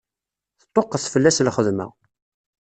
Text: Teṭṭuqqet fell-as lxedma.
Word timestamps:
Teṭṭuqqet 0.59 1.05
fell-as 1.13 1.37
lxedma. 1.47 1.87